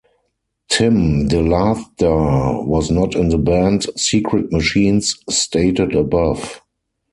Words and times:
Tim 0.67 1.27
DeLaughter 1.27 2.65
was 2.65 2.89
not 2.89 3.13
in 3.15 3.29
the 3.29 3.37
band 3.37 3.85
Secret 3.95 4.51
Machines 4.51 5.15
stated 5.29 5.93
above. 5.93 6.59